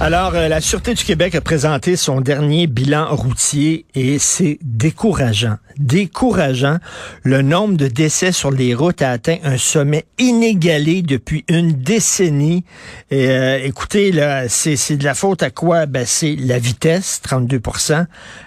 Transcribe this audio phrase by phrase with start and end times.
[0.00, 5.58] Alors, euh, la Sûreté du Québec a présenté son dernier bilan routier et c'est décourageant.
[5.78, 6.78] Décourageant.
[7.22, 12.64] Le nombre de décès sur les routes a atteint un sommet inégalé depuis une décennie.
[13.12, 15.86] Euh, écoutez, là, c'est, c'est de la faute à quoi?
[15.86, 18.06] Ben, c'est la vitesse, 32%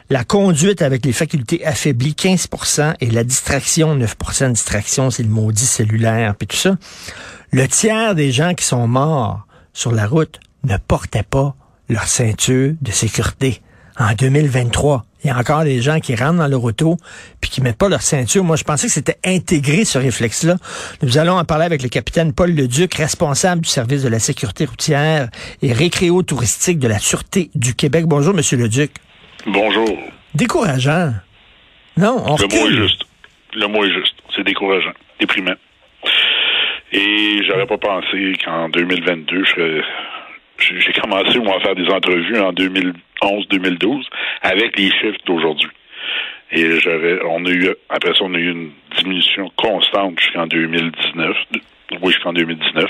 [0.10, 5.30] la conduite avec les facultés affaiblies, 15% et la distraction, 9 de distraction, c'est le
[5.30, 6.78] maudit cellulaire, puis tout ça.
[7.52, 11.56] Le tiers des gens qui sont morts sur la route ne portaient pas
[11.90, 13.62] leur ceinture de sécurité.
[13.98, 16.98] En 2023, il y a encore des gens qui rentrent dans leur auto
[17.40, 18.44] puis qui mettent pas leur ceinture.
[18.44, 20.56] Moi, je pensais que c'était intégré ce réflexe-là.
[21.02, 24.66] Nous allons en parler avec le capitaine Paul Leduc, responsable du service de la sécurité
[24.66, 25.30] routière
[25.62, 28.06] et récréo-touristique de la Sûreté du Québec.
[28.06, 28.92] Bonjour, Monsieur Leduc.
[29.48, 29.98] Bonjour.
[30.34, 31.14] Décourageant.
[31.98, 33.04] Non, on Le mot est juste.
[33.56, 34.16] Le mot est juste.
[34.36, 35.56] C'est décourageant, déprimant.
[36.92, 39.82] Et j'aurais pas pensé qu'en 2022, je serais
[40.60, 44.04] j'ai commencé à faire des entrevues en 2011-2012
[44.42, 45.70] avec les chiffres d'aujourd'hui.
[46.52, 46.80] Et
[47.28, 51.36] on a eu, après ça, on a eu une diminution constante jusqu'en 2019.
[52.02, 52.86] Oui, jusqu'en 2019.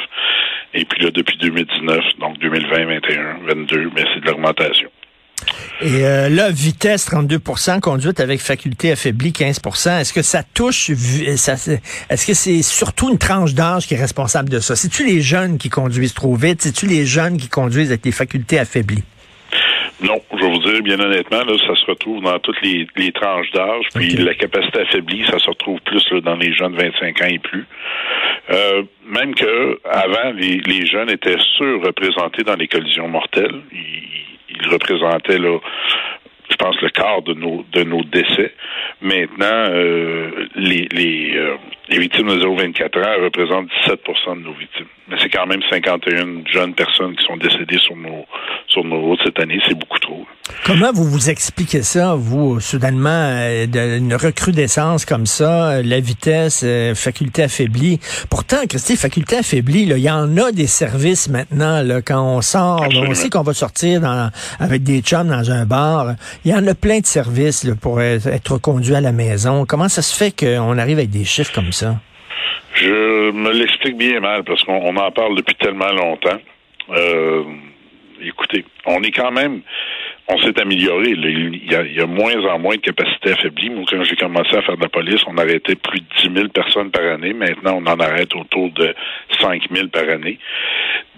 [0.74, 4.90] Et puis là, depuis 2019, donc 2020, 21, 22, mais c'est de l'augmentation.
[5.82, 7.40] Et euh, là, vitesse 32
[7.82, 9.60] conduite avec faculté affaiblie 15
[10.00, 14.60] Est-ce que ça touche, est-ce que c'est surtout une tranche d'âge qui est responsable de
[14.60, 14.76] ça?
[14.76, 16.62] C'est-tu les jeunes qui conduisent trop vite?
[16.62, 19.04] C'est-tu les jeunes qui conduisent avec des facultés affaiblies?
[20.02, 23.52] Non, je vais vous dire bien honnêtement, là, ça se retrouve dans toutes les, tranches
[23.52, 23.86] d'âge.
[23.96, 27.66] Puis la capacité affaiblie, ça se retrouve plus dans les jeunes 25 ans et plus.
[28.52, 33.62] Euh, même que avant, les, les jeunes étaient surreprésentés dans les collisions mortelles.
[33.72, 35.60] Ils, il représentait là,
[36.50, 38.54] je pense le quart de nos de nos décès.
[39.02, 41.56] Maintenant, euh, les euh,
[41.90, 44.88] les victimes de 0-24 ans représentent 17% de nos victimes.
[45.08, 48.26] Mais c'est quand même 51 jeunes personnes qui sont décédées sur nos
[48.68, 49.60] sur nos routes cette année.
[49.68, 50.26] C'est beaucoup trop.
[50.66, 56.96] Comment vous vous expliquez ça, vous, soudainement, euh, d'une recrudescence comme ça, la vitesse, euh,
[56.96, 58.00] faculté affaiblie?
[58.30, 62.88] Pourtant, Christy, faculté affaiblie, il y en a des services maintenant, là, quand on sort,
[62.96, 66.16] on sait qu'on va sortir dans, avec des chums dans un bar.
[66.44, 69.66] Il y en a plein de services là, pour être conduit à la maison.
[69.66, 71.75] Comment ça se fait qu'on arrive avec des chiffres comme ça?
[72.76, 76.40] Je me l'explique bien mal parce qu'on en parle depuis tellement longtemps.
[76.90, 77.44] Euh,
[78.22, 79.62] écoutez, on est quand même,
[80.28, 81.12] on s'est amélioré.
[81.12, 83.70] Il y, a, il moins en moins de capacités affaiblies.
[83.70, 86.48] Moi, quand j'ai commencé à faire de la police, on arrêtait plus de 10 000
[86.50, 87.34] personnes par année.
[87.34, 88.94] Maintenant, on en arrête autour de
[89.40, 90.38] 5 000 par année.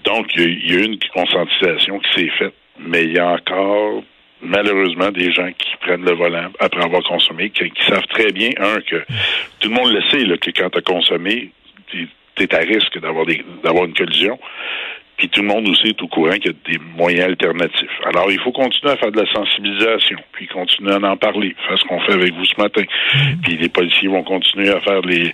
[0.03, 2.53] Donc, il y a, une conscientisation qui s'est faite.
[2.79, 4.03] Mais il y a encore
[4.41, 8.81] malheureusement des gens qui prennent le volant après avoir consommé, qui, savent très bien, un,
[8.81, 9.03] que
[9.59, 11.51] tout le monde le sait, là, que quand tu as consommé,
[11.87, 12.07] tu
[12.39, 13.25] es à risque d'avoir
[13.63, 14.39] d'avoir une collision.
[15.17, 17.99] Puis tout le monde aussi est au courant qu'il y a des moyens alternatifs.
[18.05, 21.77] Alors, il faut continuer à faire de la sensibilisation, puis continuer à en parler, faire
[21.79, 22.83] ce qu'on fait avec vous ce matin.
[23.41, 25.33] Puis les policiers vont continuer à faire les,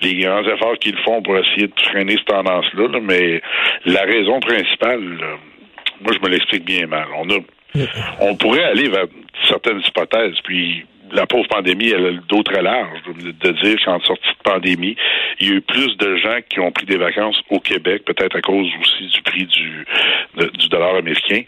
[0.00, 2.98] les grands efforts qu'ils font pour essayer de freiner cette tendance-là.
[3.00, 3.40] mais
[3.86, 5.00] la raison principale,
[6.00, 7.06] moi, je me l'explique bien mal.
[7.16, 7.38] On a
[8.20, 9.06] on pourrait aller vers
[9.48, 14.00] certaines hypothèses, puis la pauvre pandémie, elle a le dos très large de dire qu'en
[14.00, 14.96] sortie de pandémie,
[15.40, 18.36] il y a eu plus de gens qui ont pris des vacances au Québec, peut-être
[18.36, 19.86] à cause aussi du prix du,
[20.70, 21.42] dollar américain.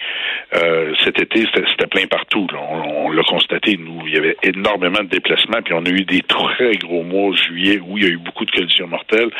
[0.54, 2.46] Euh, cet été, c'était plein partout.
[2.54, 4.02] On, l'a constaté, nous.
[4.06, 7.80] Il y avait énormément de déplacements, puis on a eu des très gros mois juillet
[7.80, 9.30] où il y a eu beaucoup de collisions mortelles.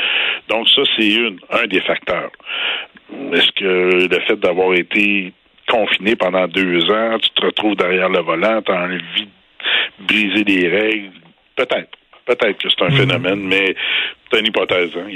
[0.49, 1.19] Donc ça, c'est
[1.51, 2.31] un des facteurs.
[3.33, 5.33] Est-ce que le fait d'avoir été
[5.75, 10.45] confiné pendant deux ans, tu te retrouves derrière le volant, tu as envie de briser
[10.45, 11.11] des règles.
[11.57, 11.91] Peut-être.
[12.27, 12.97] Peut-être que c'est un mm.
[12.97, 13.75] phénomène, mais
[14.31, 14.91] c'est une hypothèse.
[14.97, 15.09] Hein.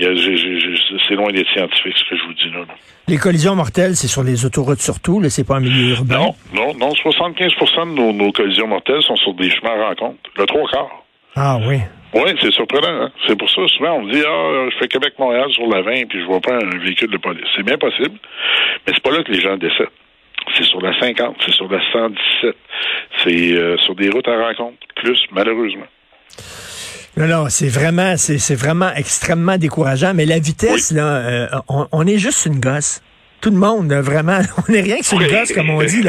[1.08, 2.66] C'est loin d'être scientifique, ce que je vous dis là.
[3.06, 6.16] Les collisions mortelles, c'est sur les autoroutes surtout, c'est pas en milieu urbain?
[6.16, 6.92] Non, non, non.
[6.92, 10.18] 75% de nos, collisions mortelles sont sur des chemins à rencontre.
[10.36, 11.04] Le trois quarts.
[11.34, 11.78] Ah oui.
[12.14, 13.04] Oui, c'est surprenant.
[13.04, 13.12] Hein.
[13.26, 16.20] C'est pour ça, souvent, on me dit, ah, je fais Québec-Montréal sur la 20 puis
[16.20, 17.46] je vois pas un véhicule de police.
[17.56, 18.18] C'est bien possible,
[18.86, 19.88] mais c'est pas là que les gens décèdent
[20.56, 22.56] c'est sur la 50, c'est sur la 117,
[23.24, 25.86] c'est euh, sur des routes à rencontre, plus malheureusement.
[27.16, 30.14] Non, non, c'est vraiment, c'est vraiment extrêmement décourageant.
[30.14, 33.02] Mais la vitesse, là, euh, on, est juste une gosse.
[33.40, 34.38] Tout le monde, vraiment,
[34.68, 36.02] on n'est rien que sur une gosse, comme on dit.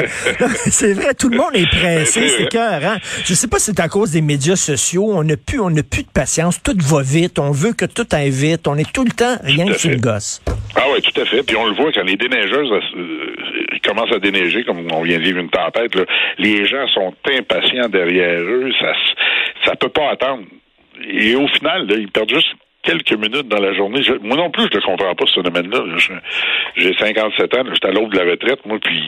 [0.69, 2.83] c'est vrai, tout le monde est pressé, c'est cœur.
[2.83, 2.97] Hein?
[3.23, 5.11] Je sais pas si c'est à cause des médias sociaux.
[5.11, 6.61] On n'a plus, on n'a plus de patience.
[6.63, 7.37] Tout va vite.
[7.39, 8.67] On veut que tout aille vite.
[8.67, 10.41] On est tout le temps rien que sur une gosse.
[10.75, 11.43] Ah oui, tout à fait.
[11.43, 13.35] Puis on le voit quand les déneigeuses euh,
[13.83, 16.05] commence à déneiger, comme on vient de vivre une tempête, là,
[16.37, 18.71] les gens sont impatients derrière eux.
[18.79, 18.93] Ça,
[19.65, 20.43] Ça peut pas attendre.
[21.07, 22.49] Et au final, là, ils perdent juste
[22.83, 24.01] quelques minutes dans la journée.
[24.21, 25.83] moi non plus, je ne comprends pas ce phénomène-là.
[26.75, 29.03] J'ai 57 ans, j'étais à l'autre de la retraite, moi, puis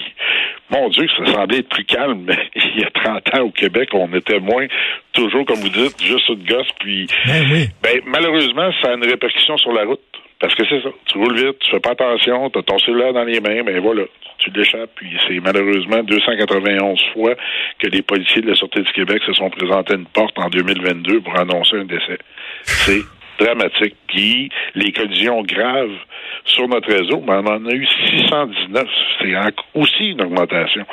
[0.69, 3.89] mon Dieu, ça semblait être plus calme, mais il y a 30 ans au Québec,
[3.93, 4.67] on était moins,
[5.13, 7.67] toujours, comme vous dites, juste une gosse, puis ben, oui.
[7.81, 10.01] ben, malheureusement, ça a une répercussion sur la route.
[10.41, 10.89] Parce que c'est ça.
[11.05, 13.73] Tu roules vite, tu fais pas attention, tu as ton cellulaire dans les mains, mais
[13.73, 14.01] ben voilà,
[14.39, 14.89] tu l'échappes.
[14.95, 17.35] Puis c'est malheureusement 291 fois
[17.77, 20.49] que les policiers de la Sûreté du Québec se sont présentés à une porte en
[20.49, 22.17] 2022 pour annoncer un décès.
[22.63, 23.03] C'est
[23.43, 23.95] dramatique.
[24.07, 25.97] Puis les collisions graves
[26.45, 28.87] sur notre réseau, mais on en a eu 619.
[29.21, 29.33] C'est
[29.73, 30.85] aussi une augmentation.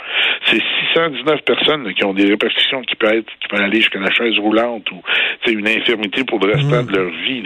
[0.46, 0.62] C'est
[0.94, 4.38] 619 personnes qui ont des répercussions qui peuvent être, qui peuvent aller jusqu'à la chaise
[4.38, 5.02] roulante ou
[5.44, 7.42] c'est une infirmité pour le restant de leur vie.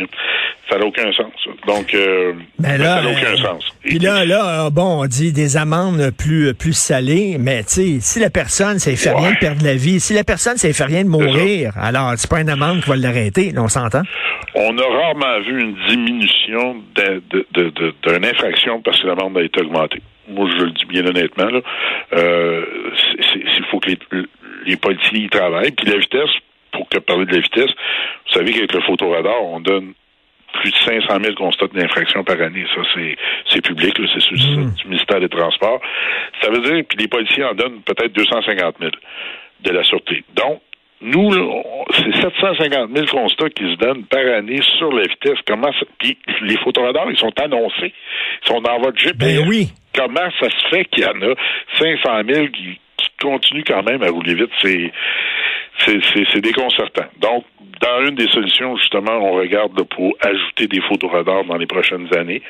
[0.72, 1.32] Ça n'a aucun sens.
[1.66, 3.76] Donc, euh, ben là, ça n'a aucun euh, sens.
[3.84, 8.20] Puis là, là, bon, on dit des amendes plus plus salées, mais tu sais, si
[8.20, 10.72] la personne, ça ne fait rien de perdre la vie, si la personne, ça ne
[10.72, 14.02] fait rien de mourir, alors c'est pas une amende qui va l'arrêter, on s'entend?
[14.54, 20.00] On a rarement vu une diminution d'une infraction parce que l'amende a été augmentée.
[20.28, 21.50] Moi, je le dis bien honnêtement.
[21.50, 21.60] Là.
[22.14, 22.64] Euh,
[23.34, 23.90] il faut que
[24.66, 25.72] les, policiers y travaillent.
[25.72, 26.30] Puis la vitesse,
[26.72, 27.70] pour que parler de la vitesse,
[28.26, 29.92] vous savez qu'avec le photoradar, on donne
[30.52, 32.64] plus de 500 000 constats d'infraction par année.
[32.74, 32.82] Ça,
[33.48, 34.74] c'est public, c'est sur le mmh.
[34.74, 35.80] du ministère des Transports.
[36.40, 38.90] Ça veut dire, puis les policiers en donnent peut-être 250 000
[39.62, 40.24] de la sûreté.
[40.34, 40.60] Donc,
[41.02, 41.32] nous,
[41.94, 45.38] c'est 750 000 constats qui se donnent par année sur la vitesse.
[45.46, 45.84] Comment ça...
[45.98, 47.92] Puis les photoradars, ils sont annoncés.
[48.44, 49.18] Ils sont dans votre GPS.
[49.18, 49.68] Ben oui.
[49.94, 51.34] Comment ça se fait qu'il y en a
[51.78, 54.50] 500 000 qui, qui continuent quand même à rouler vite?
[54.62, 54.92] C'est
[55.84, 57.06] c'est déconcertant.
[57.18, 57.44] Donc,
[57.82, 62.40] dans une des solutions, justement, on regarde pour ajouter des photoradars dans les prochaines années.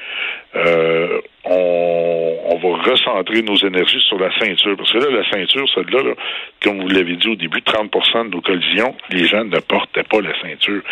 [0.55, 4.76] Euh, on, va recentrer nos énergies sur la ceinture.
[4.76, 6.14] Parce que là, la ceinture, celle-là, là,
[6.62, 10.20] comme vous l'avez dit au début, 30% de nos collisions, les gens ne portaient pas
[10.20, 10.82] la ceinture.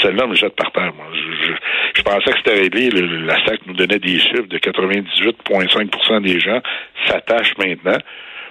[0.00, 0.92] Celle-là me jette par terre.
[0.96, 1.06] Moi.
[1.12, 1.52] Je,
[1.96, 2.90] je, pensais que c'était réglé.
[2.90, 6.60] la SAC nous donnait des chiffres de 98,5% des gens
[7.06, 7.98] s'attachent maintenant.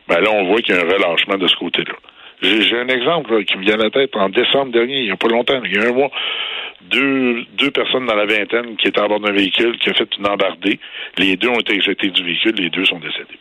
[0.08, 1.96] Ben là, on voit qu'il y a un relâchement de ce côté-là.
[2.42, 4.16] J'ai un exemple qui me vient à la tête.
[4.16, 6.10] En décembre dernier, il n'y a pas longtemps, il y a un mois,
[6.82, 10.08] deux, deux personnes dans la vingtaine qui étaient à bord d'un véhicule qui a fait
[10.18, 10.80] une embardée.
[11.18, 13.40] Les deux ont été éjectés du véhicule, les deux sont décédés.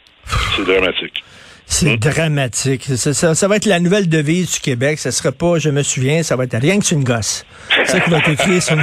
[0.57, 1.23] C'est dramatique.
[1.71, 1.99] C'est hmm?
[1.99, 2.85] dramatique.
[2.97, 4.99] Ça, va être la nouvelle devise du Québec.
[4.99, 7.45] Ça sera pas, je me souviens, ça va être rien que c'est une gosse.
[7.69, 8.77] C'est ça qui va être écrit sur,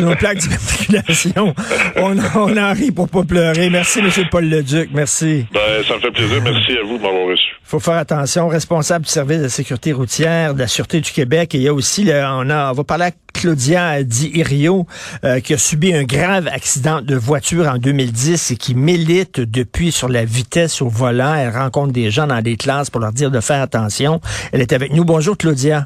[0.00, 1.54] nos plaques d'immatriculation.
[1.96, 3.70] On, on en rit pour pas pleurer.
[3.70, 4.10] Merci, M.
[4.30, 4.90] Paul Leduc.
[4.92, 5.46] Merci.
[5.52, 6.42] Ben, ça me fait plaisir.
[6.42, 7.54] Merci à vous de m'avoir reçu.
[7.62, 8.48] faut faire attention.
[8.48, 11.54] Responsable du service de sécurité routière de la Sûreté du Québec.
[11.54, 14.86] Et il y a aussi, on, a, on va parler à Claudia Di Irio,
[15.22, 19.92] euh, qui a subi un grave accident de voiture en 2010 et qui milite depuis
[19.92, 21.34] sur la vitesse au volant.
[21.34, 24.20] Elle rencontre des gens dans des classes pour leur dire de faire attention.
[24.52, 25.04] Elle est avec nous.
[25.04, 25.84] Bonjour, Claudia.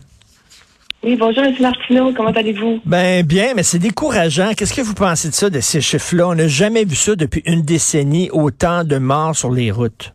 [1.03, 1.55] Oui, bonjour, M.
[1.61, 2.13] Martineau.
[2.13, 2.81] Comment allez-vous?
[2.85, 4.53] Ben, bien, mais c'est décourageant.
[4.57, 6.29] Qu'est-ce que vous pensez de ça, de ces chiffres-là?
[6.29, 10.15] On n'a jamais vu ça depuis une décennie, autant de morts sur les routes.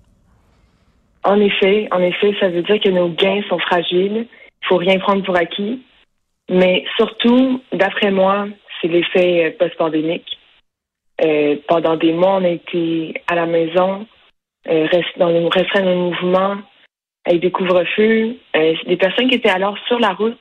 [1.24, 4.26] En effet, en effet, ça veut dire que nos gains sont fragiles.
[4.28, 5.82] Il faut rien prendre pour acquis.
[6.50, 8.48] Mais surtout, d'après moi,
[8.82, 10.38] c'est l'effet euh, post-pandémique.
[11.24, 14.06] Euh, pendant des mois, on a été à la maison,
[14.68, 15.34] euh, restreindre
[15.86, 16.58] nos mouvements,
[17.26, 18.36] avec des couvre-feux.
[18.56, 20.38] Euh, des personnes qui étaient alors sur la route,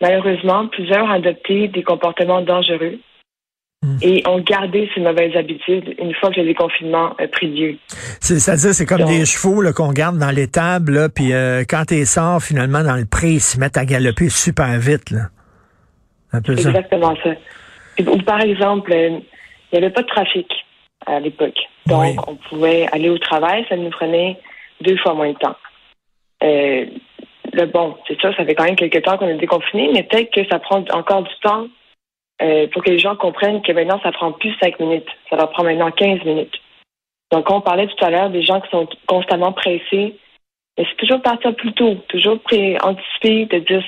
[0.00, 2.98] malheureusement, plusieurs ont adopté des comportements dangereux
[3.82, 3.98] hmm.
[4.02, 7.76] et ont gardé ces mauvaises habitudes une fois que le déconfinement a pris lieu.
[8.20, 12.82] C'est-à-dire, c'est comme des chevaux qu'on garde dans l'étable, puis euh, quand ils sortent finalement
[12.82, 15.10] dans le pré, ils se mettent à galoper super vite.
[15.10, 15.28] Là.
[16.32, 17.30] Un peu Exactement ça.
[18.06, 19.22] Ou par exemple, il
[19.72, 20.46] n'y avait pas de trafic
[21.06, 21.58] à l'époque.
[21.86, 24.38] Donc, on pouvait aller au travail, ça nous prenait
[24.80, 25.56] deux fois moins de temps.
[26.42, 26.86] Euh,
[27.52, 30.32] le bon, c'est ça, ça fait quand même quelques temps qu'on est déconfiné, mais peut-être
[30.32, 31.66] que ça prend encore du temps
[32.42, 35.08] euh, pour que les gens comprennent que maintenant, ça prend plus cinq minutes.
[35.28, 36.56] Ça va prendre maintenant 15 minutes.
[37.30, 40.16] Donc, on parlait tout à l'heure des gens qui sont constamment pressés.
[40.78, 43.84] Mais c'est toujours partir plus tôt, toujours pré-anticiper, de dire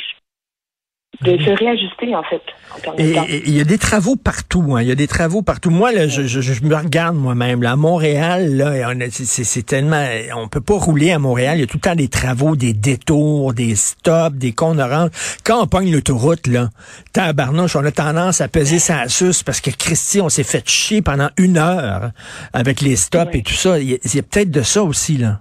[1.21, 2.43] de se réajuster en fait.
[2.89, 4.75] En et il y a des travaux partout.
[4.75, 4.83] Hein.
[4.83, 5.71] Il y a des travaux partout.
[5.71, 7.63] Moi, là, je, je, je me regarde moi-même.
[7.63, 10.05] Là, à Montréal, là, c'est tellement,
[10.37, 11.59] on peut pas rouler à Montréal.
[11.59, 15.11] Il y a tout le temps des travaux, des détours, des stops, des cons oranges.
[15.45, 16.71] Quand on pogne l'autoroute, là,
[17.13, 21.03] tabarnouche, on a tendance à peser sa suce parce que Christy, on s'est fait chier
[21.03, 22.11] pendant une heure
[22.55, 23.79] avec les stops et tout ça.
[23.79, 25.41] Il y a, a peut-être de ça aussi là.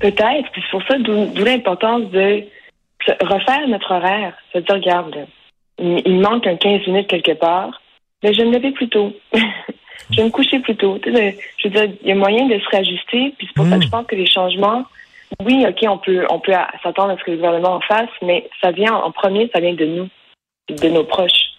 [0.00, 0.48] Peut-être.
[0.54, 2.42] C'est pour ça d'où l'importance de
[3.22, 5.26] refaire notre horaire, se dire, regarde,
[5.78, 7.80] il, manque un 15 minutes quelque part,
[8.22, 9.12] mais je me levais plus tôt.
[10.10, 10.98] je vais me coucher plus tôt.
[11.04, 13.82] je veux dire, il y a moyen de se réajuster, puis c'est pour ça que
[13.82, 13.90] je hmm.
[13.90, 14.84] pense que les changements
[15.44, 16.52] oui, OK, on peut, on peut
[16.82, 19.74] s'attendre à ce que le gouvernement en fasse, mais ça vient en premier, ça vient
[19.74, 20.08] de nous,
[20.68, 21.49] de nos proches.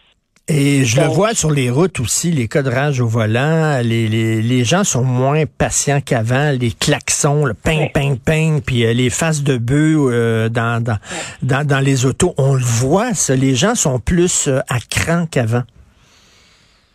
[0.54, 4.10] Et je le vois sur les routes aussi, les cas de rage au volant, les,
[4.10, 8.92] les, les gens sont moins patients qu'avant, les klaxons, le ping, ping, ping, puis euh,
[8.92, 10.98] les faces de bœufs euh, dans, dans,
[11.42, 15.26] dans, dans, les autos, on le voit, ça, les gens sont plus euh, à cran
[15.26, 15.64] qu'avant.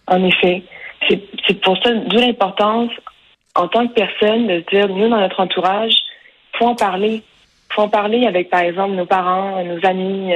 [0.06, 0.62] En effet.
[1.08, 2.90] C'est pour ça, d'où l'importance,
[3.54, 5.94] en tant que personne, de se dire, nous, dans notre entourage,
[6.58, 7.22] faut en parler.
[7.70, 10.34] faut en parler avec, par exemple, nos parents, nos amis,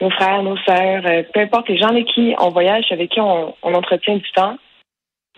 [0.00, 3.20] nos frères, nos sœurs, euh, peu importe les gens avec qui on voyage, avec qui
[3.20, 4.56] on, entretient du temps,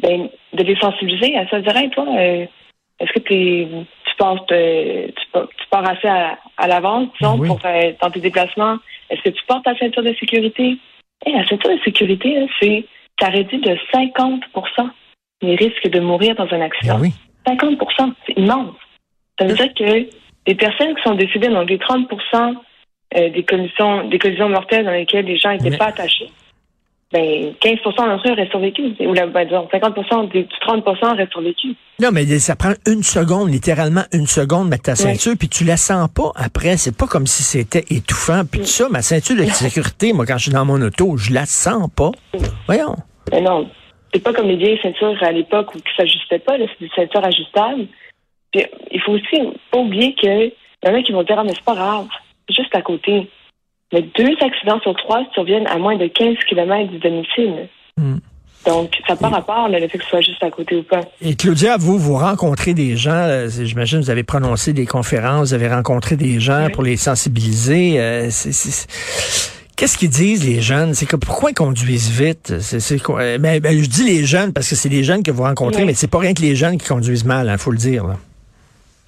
[0.02, 1.60] ben, de les sensibiliser à ça.
[1.60, 2.46] Dire, toi, euh,
[2.98, 3.86] est-ce que tu
[4.18, 8.76] penses euh, tu, tu, pars assez à, l'avance, disons, pour dans tes déplacements?
[9.08, 10.76] Est-ce que tu portes ta ceinture de sécurité?
[11.26, 12.84] Et la ceinture de sécurité, c'est
[13.18, 14.90] ça réduit de 50%
[15.42, 16.98] les risques de mourir dans un accident.
[16.98, 18.74] 50% ben c'est immense.
[19.38, 20.08] Ça veut dire que
[20.46, 22.54] les personnes qui sont décédées, donc les 30 euh,
[23.14, 26.30] des collisions des collisions mortelles dans lesquelles les gens n'étaient pas attachés,
[27.12, 28.92] ben 15% d'entre eux restent survécus.
[29.00, 31.74] Ou là, ben, 50 des 30% restent survécus.
[32.00, 35.76] Non, mais ça prend une seconde, littéralement une seconde, mettre ta ceinture, puis tu la
[35.76, 36.76] sens pas après.
[36.76, 38.42] C'est pas comme si c'était étouffant.
[38.50, 41.32] Puis tout ça, ma ceinture de sécurité, moi, quand je suis dans mon auto, je
[41.32, 42.10] la sens pas.
[42.66, 42.94] Voyons.
[43.32, 43.68] Mais non.
[44.12, 47.24] C'est pas comme les vieilles ceintures à l'époque où qui s'ajustaient pas, c'est des ceintures
[47.24, 47.86] ajustables.
[48.52, 51.54] Puis, il faut aussi pas oublier que y en a qui vont dire, ah, mais
[51.54, 52.06] c'est pas grave
[52.52, 53.28] juste à côté.
[53.92, 57.68] Mais deux accidents sur trois surviennent à moins de 15 km du domicile.
[57.96, 58.18] Hmm.
[58.66, 61.00] Donc, ça part à part, le fait que ce soit juste à côté ou pas.
[61.22, 65.54] Et Claudia, vous, vous rencontrez des gens, euh, j'imagine, vous avez prononcé des conférences, vous
[65.54, 67.98] avez rencontré des gens pour les sensibiliser.
[67.98, 68.30] Euh,
[69.76, 70.92] qu'est-ce qu'ils disent, les jeunes?
[70.92, 72.60] C'est que pourquoi ils conduisent vite?
[72.60, 75.42] C'est, euh, ben, ben, je dis les jeunes parce que c'est les jeunes que vous
[75.42, 77.78] rencontrez, mais c'est pas rien que les jeunes qui conduisent mal, il hein, faut le
[77.78, 78.04] dire.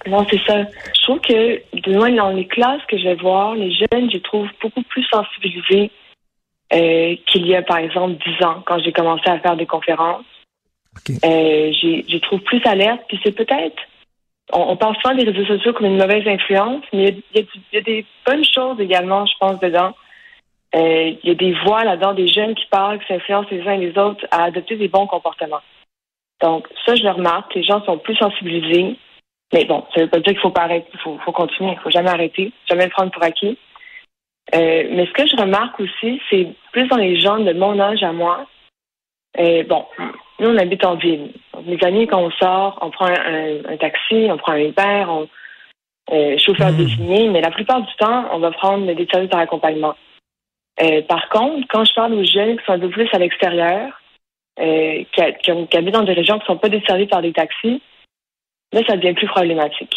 [0.07, 0.63] Non, c'est ça.
[0.95, 4.15] Je trouve que, de loin, dans les classes que je vais voir, les jeunes, je
[4.15, 5.91] les trouve beaucoup plus sensibilisés
[6.73, 10.25] euh, qu'il y a, par exemple, dix ans, quand j'ai commencé à faire des conférences.
[11.09, 13.01] Euh, je trouve plus alerte.
[13.07, 13.81] Puis c'est peut-être,
[14.51, 18.05] on, parle souvent des réseaux sociaux comme une mauvaise influence, mais il y, a, des
[18.25, 19.93] bonnes choses également, je pense, dedans.
[20.75, 23.77] Euh, il y a des voix là-dedans, des jeunes qui parlent, qui s'influencent les uns
[23.77, 25.61] les autres à adopter des bons comportements.
[26.41, 27.53] Donc, ça, je le remarque.
[27.55, 28.97] Les gens sont plus sensibilisés.
[29.53, 31.79] Mais bon, ça ne veut pas dire qu'il faut pas arrêter, il faut, continuer, il
[31.79, 33.55] faut jamais arrêter, jamais le prendre pour acquis.
[34.53, 38.01] Euh, mais ce que je remarque aussi, c'est plus dans les gens de mon âge
[38.01, 38.47] à moi.
[39.39, 39.85] Euh, bon,
[40.39, 41.31] nous on habite en ville.
[41.65, 45.27] mes amis, quand on sort, on prend un, taxi, on prend un Uber, on
[46.11, 46.77] euh, chauffeur mmh.
[46.77, 49.95] désigné, mais la plupart du temps, on va prendre des services par accompagnement.
[51.07, 54.01] par contre, quand je parle aux jeunes qui sont un peu plus à l'extérieur,
[54.57, 57.81] qui, qui, habitent dans des régions qui ne sont pas desservies par des taxis,
[58.73, 59.95] là, ça devient plus problématique.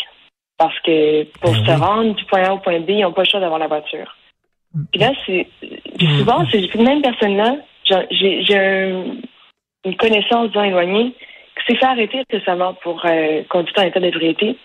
[0.58, 3.22] Parce que pour ben se rendre du point A au point B, ils n'ont pas
[3.22, 4.16] le choix d'avoir la voiture.
[4.90, 5.46] Puis là, c'est
[6.18, 7.56] souvent, c'est cette même personne-là,
[8.10, 8.92] j'ai
[9.84, 11.14] une connaissance disons, éloignée
[11.56, 14.56] qui s'est fait arrêter récemment pour euh, conduite en état d'ébriété.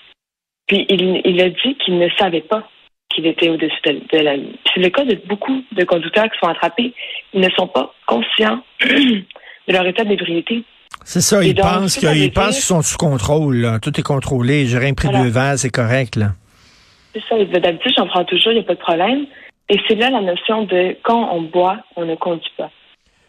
[0.68, 2.68] Puis il, il a dit qu'il ne savait pas
[3.13, 4.56] qu'il était au-dessus de, la ligne.
[4.74, 6.94] C'est le cas de beaucoup de conducteurs qui sont attrapés.
[7.34, 9.24] Ils ne sont pas conscients de
[9.74, 10.63] leur état d'ébriété.
[11.03, 13.79] C'est ça, ils pensent qu'ils pensent qu'ils sont sous contrôle.
[13.81, 14.65] Tout est contrôlé.
[14.65, 16.15] J'ai rien pris de verre, c'est correct.
[16.15, 16.31] là.
[17.13, 17.36] C'est ça.
[17.43, 19.25] D'habitude, j'en prends toujours, il n'y a pas de problème.
[19.70, 22.70] Et c'est là la notion de quand on boit, on ne conduit pas.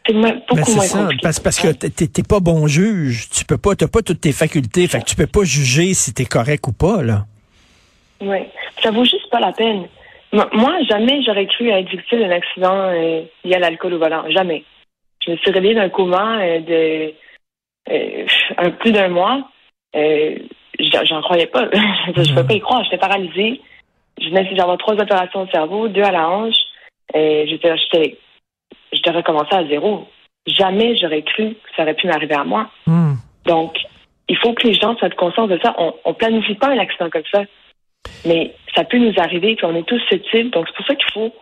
[0.06, 3.28] C'est beaucoup ben, moins ça, parce, parce que t'es pas bon juge.
[3.30, 4.88] Tu peux pas, t'as pas toutes tes facultés.
[4.88, 7.26] Fait que tu peux pas juger si tu es correct ou pas, là.
[8.20, 8.38] Oui.
[8.82, 9.86] Ça vaut juste pas la peine.
[10.32, 14.24] Moi, jamais j'aurais cru être victime d'un accident euh, lié à l'alcool au volant.
[14.30, 14.64] Jamais.
[15.24, 17.12] Je me suis réveillée d'un coma euh, de
[17.88, 19.48] un, plus d'un mois,
[19.96, 20.38] euh,
[20.78, 21.68] j'en croyais pas.
[22.16, 22.84] je ne peux pas y croire.
[22.84, 23.60] J'étais paralysée.
[24.20, 26.56] Je venais d'avoir trois opérations au cerveau, deux à la hanche.
[27.14, 28.18] Et j'étais, j'étais,
[28.92, 30.06] j'étais recommencé à zéro.
[30.46, 32.70] Jamais j'aurais cru que ça aurait pu m'arriver à moi.
[32.86, 33.14] Hmm.
[33.46, 33.76] Donc,
[34.28, 35.74] il faut que les gens soient conscients de ça.
[35.78, 37.42] On, on planifie pas un accident comme ça.
[38.24, 40.50] Mais ça peut nous arriver, puis on est tous susceptibles.
[40.50, 41.32] Donc, c'est pour ça qu'il faut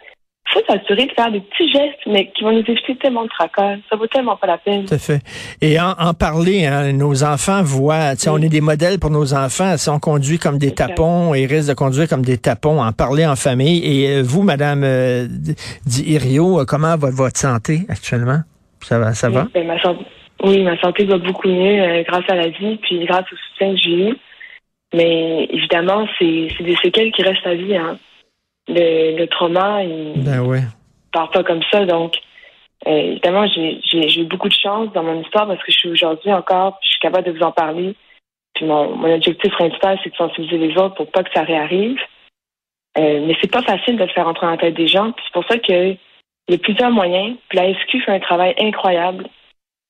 [0.52, 3.76] faut s'assurer de faire des petits gestes, mais qui vont nous éviter tellement de tracas.
[3.88, 4.85] Ça vaut tellement pas la peine.
[4.85, 5.21] Tout à fait.
[5.61, 9.76] Et en, parler, hein, nos enfants voient, on est des modèles pour nos enfants.
[9.76, 13.26] Si on conduit comme des tapons, ils risquent de conduire comme des tapons, en parler
[13.26, 13.80] en famille.
[13.85, 15.26] Et euh, vous, Madame euh,
[16.04, 18.40] Irio, euh, comment va votre santé actuellement?
[18.80, 19.14] Ça va?
[19.14, 19.47] Ça va?
[19.54, 20.04] Ben, ma santé,
[20.42, 23.75] oui, ma santé va beaucoup mieux euh, grâce à la vie, puis grâce au soutien
[23.75, 24.16] que j'ai eu.
[24.95, 27.76] Mais évidemment, c'est des séquelles qui restent à vie.
[27.76, 27.99] Hein
[28.75, 30.62] le, trauma, il ben ouais.
[31.12, 31.85] part pas comme ça.
[31.85, 32.17] Donc,
[32.87, 36.33] euh, évidemment, j'ai eu beaucoup de chance dans mon histoire parce que je suis aujourd'hui
[36.33, 37.95] encore, je suis capable de vous en parler.
[38.55, 41.99] Puis mon, mon objectif principal, c'est de sensibiliser les autres pour pas que ça réarrive.
[42.99, 45.12] Euh, mais c'est pas facile de le faire entrer en tête des gens.
[45.25, 45.99] C'est pour ça qu'il
[46.49, 47.37] y a plusieurs moyens.
[47.49, 49.27] Puis la SQ fait un travail incroyable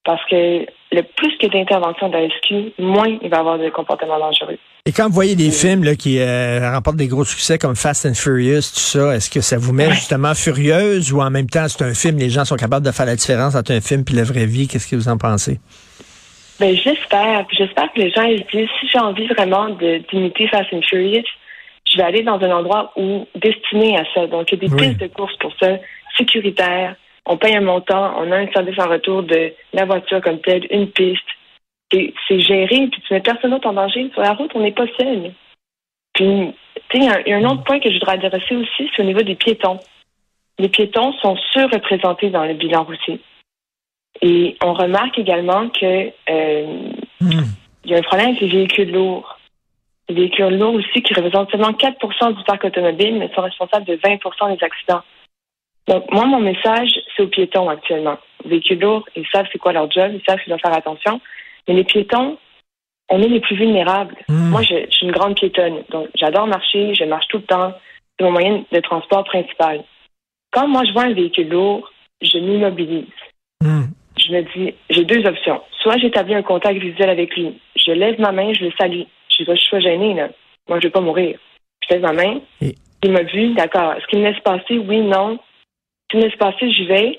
[0.04, 3.68] parce que le plus que d'interventions de la SQ, moins il va y avoir de
[3.70, 4.58] comportements dangereux.
[4.86, 8.06] Et quand vous voyez des films là, qui euh, remportent des gros succès comme Fast
[8.06, 11.68] and Furious, tout ça, est-ce que ça vous met justement furieuse ou en même temps
[11.68, 14.14] c'est un film, les gens sont capables de faire la différence entre un film et
[14.14, 14.68] la vraie vie?
[14.68, 15.60] Qu'est-ce que vous en pensez?
[16.58, 17.46] Ben j'espère.
[17.52, 19.68] J'espère que les gens ils disent si j'ai envie vraiment
[20.10, 21.24] d'imiter Fast and Furious,
[21.90, 24.26] je vais aller dans un endroit où destiné à ça.
[24.26, 25.78] Donc, il y a des pistes de course pour ça,
[26.16, 26.96] sécuritaires.
[27.26, 30.66] On paye un montant, on a un service en retour de la voiture comme telle,
[30.70, 31.20] une piste.
[31.92, 34.10] C'est géré, puis tu mets personne d'autre en danger.
[34.12, 35.32] Sur la route, on n'est pas seul.
[36.14, 36.54] Puis,
[36.88, 39.06] tu sais, il y, a un autre point que je voudrais adresser aussi, c'est au
[39.06, 39.78] niveau des piétons.
[40.58, 43.20] Les piétons sont surreprésentés dans le bilan routier.
[44.22, 47.44] Et on remarque également que euh, hmm.
[47.84, 49.38] il y a un problème avec les véhicules lourds.
[50.08, 53.96] Les véhicules lourds aussi qui représentent seulement 4% du parc automobile, mais sont responsables de
[53.96, 55.02] 20% des accidents.
[55.88, 58.18] Donc, moi, mon message, c'est aux piétons actuellement.
[58.44, 61.20] Les véhicules lourds, ils savent c'est quoi leur job, ils savent qu'ils doivent faire attention.
[61.66, 62.38] Mais les piétons,
[63.10, 64.16] on est les plus vulnérables.
[64.28, 64.50] Hmm.
[64.50, 65.82] Moi, je, suis une grande piétonne.
[65.90, 67.72] Donc, j'adore marcher, je marche tout le temps.
[68.18, 69.82] C'est mon moyen de transport principal.
[70.52, 71.90] Quand moi, je vois un véhicule lourd,
[72.22, 73.06] je m'immobilise.
[73.60, 73.86] Hmm.
[74.16, 75.60] Je me dis, j'ai deux options.
[75.82, 77.58] Soit j'établis un contact visuel avec lui.
[77.76, 79.02] Je lève ma main, je le salue.
[79.28, 80.28] Je dis, je suis pas gêné, là.
[80.68, 81.38] Moi, je vais pas mourir.
[81.88, 82.40] Je lève ma main.
[83.02, 83.94] Il m'a vu, d'accord.
[83.94, 84.78] Est-ce qu'il me laisse passer?
[84.78, 85.38] Oui, non.
[86.10, 87.18] S'il me laisse passer, j'y vais.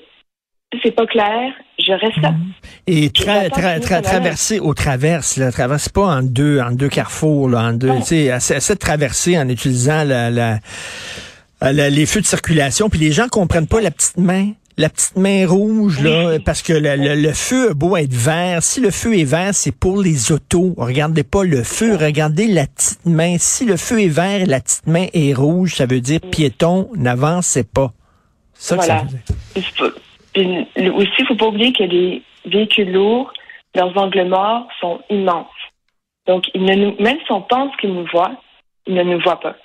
[0.72, 2.30] Si c'est pas clair, je reste là.
[2.32, 2.52] Mhm.
[2.86, 7.72] Et tra traverser au traverse, là, traverse pas en deux, en deux carrefours, là, en
[7.72, 10.60] deux, tu sais, essaie de traverser en utilisant la, la,
[11.60, 15.46] les feux de circulation, puis les gens comprennent pas la petite main la petite main
[15.46, 18.62] rouge, là, parce que le, feu a beau être vert.
[18.62, 20.74] Si le feu est vert, c'est pour les autos.
[20.76, 23.36] Regardez pas le feu, regardez la petite main.
[23.38, 26.88] Si le feu est vert et la petite main est rouge, ça veut dire piéton,
[26.96, 27.92] n'avancez pas.
[28.62, 29.02] Ça que ça
[30.90, 33.32] aussi, il faut pas oublier que les véhicules lourds,
[33.74, 35.46] leurs angles morts sont immenses.
[36.26, 38.36] Donc, ils ne nous, même si on pense qu'ils nous voient,
[38.86, 39.56] ils ne nous voient pas.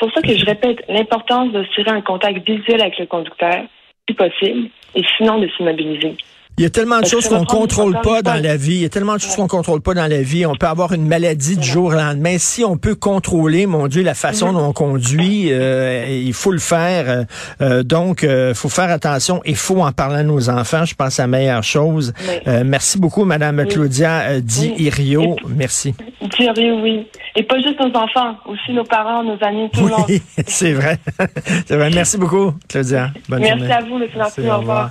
[0.00, 3.64] C'est pour ça que je répète l'importance d'assurer un contact visuel avec le conducteur,
[4.14, 6.16] possible, et sinon de s'immobiliser.
[6.60, 8.74] Il y a tellement de choses qu'on contrôle pas dans la vie.
[8.74, 10.44] Il y a tellement de choses qu'on contrôle pas dans la vie.
[10.44, 12.36] On peut avoir une maladie du jour au lendemain.
[12.36, 14.52] Si on peut contrôler, mon Dieu, la façon mhm.
[14.52, 17.08] dont on conduit, euh, il faut le faire.
[17.08, 17.24] Euh,
[17.62, 19.40] euh, donc, il faut faire attention.
[19.46, 20.84] Il faut en parler à nos enfants.
[20.84, 22.12] Je pense à la meilleure chose.
[22.62, 25.36] merci beaucoup, Madame Claudia Di Irio.
[25.48, 25.94] Merci.
[26.20, 27.06] Di Irio, oui.
[27.36, 30.10] Et pas juste nos enfants, aussi nos parents, nos amis, tout le monde.
[30.46, 30.98] c'est vrai.
[31.66, 31.88] c'est vrai.
[31.88, 33.12] Merci beaucoup, Claudia.
[33.30, 34.90] Bonne Merci à vous, le Au revoir.